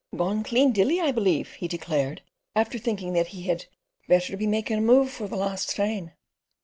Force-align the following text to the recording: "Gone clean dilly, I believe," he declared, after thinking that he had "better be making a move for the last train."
"Gone 0.17 0.41
clean 0.43 0.71
dilly, 0.71 0.99
I 0.99 1.11
believe," 1.11 1.51
he 1.51 1.67
declared, 1.67 2.23
after 2.55 2.79
thinking 2.79 3.13
that 3.13 3.27
he 3.27 3.43
had 3.43 3.65
"better 4.07 4.35
be 4.35 4.47
making 4.47 4.79
a 4.79 4.81
move 4.81 5.11
for 5.11 5.27
the 5.27 5.35
last 5.37 5.75
train." 5.75 6.13